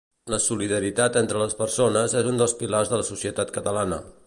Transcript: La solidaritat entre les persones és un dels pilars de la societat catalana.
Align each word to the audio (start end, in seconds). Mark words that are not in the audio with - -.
La 0.33 0.37
solidaritat 0.45 1.17
entre 1.21 1.41
les 1.41 1.53
persones 1.59 2.17
és 2.23 2.31
un 2.33 2.41
dels 2.41 2.57
pilars 2.63 2.93
de 2.95 3.03
la 3.03 3.09
societat 3.13 3.57
catalana. 3.59 4.01